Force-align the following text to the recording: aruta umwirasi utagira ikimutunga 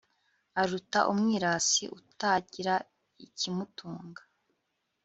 aruta 0.61 0.99
umwirasi 1.11 1.83
utagira 1.97 2.75
ikimutunga 3.25 4.21